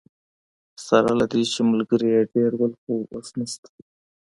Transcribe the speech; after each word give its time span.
سره 0.87 1.11
له 1.19 1.25
دې 1.31 1.41
چي 1.51 1.61
ملګري 1.71 2.07
یې 2.15 2.21
ډیر 2.33 2.51
وو 2.59 2.67
خو 2.81 2.93
اوس 3.13 3.29
نسته. 3.39 3.69